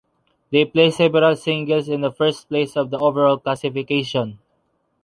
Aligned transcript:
They 0.49 0.65
placed 0.65 0.97
several 0.97 1.35
singles 1.35 1.87
in 1.87 2.11
first 2.13 2.49
place 2.49 2.75
of 2.75 2.89
the 2.89 2.97
overall 2.97 3.37
classification. 3.37 4.39